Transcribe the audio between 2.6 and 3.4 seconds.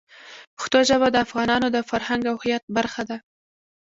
برخه ده.